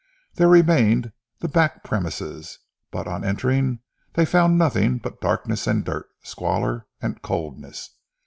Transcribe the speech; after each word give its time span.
There 0.33 0.47
remained 0.47 1.11
the 1.41 1.47
back 1.47 1.83
premises, 1.83 2.57
but 2.89 3.07
on 3.07 3.23
entering, 3.23 3.81
they 4.13 4.25
found 4.25 4.57
nothing 4.57 4.97
but 4.97 5.21
darkness 5.21 5.67
and 5.67 5.85
dirt, 5.85 6.09
squalor 6.23 6.87
and 7.03 7.21
coldness. 7.21 7.91